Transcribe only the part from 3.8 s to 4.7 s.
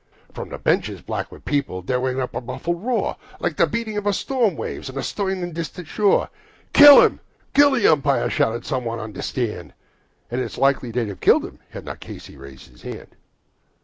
of the storm